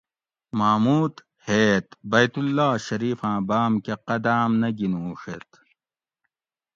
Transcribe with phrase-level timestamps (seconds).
[0.57, 1.13] محمود
[1.47, 5.49] ھیت بیت اللّہ شریفاۤں بام کہ قداۤم نہ گِنوڛیت